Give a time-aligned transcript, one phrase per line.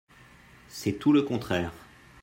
[0.67, 1.73] C’est tout le contraire.